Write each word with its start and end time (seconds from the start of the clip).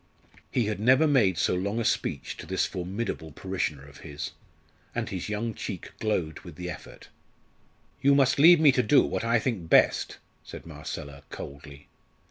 He 0.49 0.65
had 0.65 0.79
never 0.79 1.05
made 1.05 1.37
so 1.37 1.53
long 1.53 1.79
a 1.79 1.85
speech 1.85 2.35
to 2.37 2.47
this 2.47 2.65
formidable 2.65 3.31
parishioner 3.31 3.85
of 3.87 3.99
his, 3.99 4.31
and 4.95 5.07
his 5.07 5.29
young 5.29 5.53
cheek 5.53 5.91
glowed 5.99 6.39
with 6.39 6.55
the 6.55 6.71
effort. 6.71 7.09
"You 8.01 8.15
must 8.15 8.39
leave 8.39 8.59
me 8.59 8.71
to 8.71 8.81
do 8.81 9.03
what 9.03 9.23
I 9.23 9.37
think 9.37 9.69
best," 9.69 10.17
said 10.43 10.65
Marcella, 10.65 11.21
coldly. 11.29 11.87